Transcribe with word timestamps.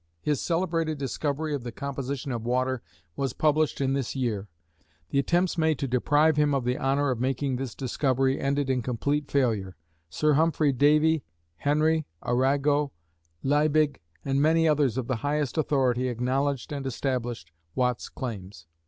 His 0.23 0.41
celebrated 0.41 0.97
discovery 0.97 1.53
of 1.53 1.63
the 1.63 1.71
composition 1.71 2.31
of 2.31 2.43
water 2.43 2.81
was 3.15 3.33
published 3.33 3.79
in 3.79 3.93
this 3.93 4.15
year. 4.15 4.47
The 5.11 5.19
attempts 5.19 5.59
made 5.59 5.77
to 5.77 5.87
deprive 5.87 6.37
him 6.37 6.55
of 6.55 6.63
the 6.65 6.79
honor 6.79 7.11
of 7.11 7.19
making 7.19 7.57
this 7.57 7.75
discovery 7.75 8.39
ended 8.41 8.67
in 8.67 8.81
complete 8.81 9.29
failure. 9.29 9.77
Sir 10.09 10.33
Humphrey 10.33 10.73
Davy, 10.73 11.23
Henry, 11.57 12.07
Arago, 12.23 12.91
Liebig, 13.43 13.99
and 14.25 14.41
many 14.41 14.67
others 14.67 14.97
of 14.97 15.05
the 15.05 15.17
highest 15.17 15.55
authority 15.55 16.07
acknowledged 16.07 16.71
and 16.71 16.87
established 16.87 17.51
Watt's 17.75 18.09
claims. 18.09 18.65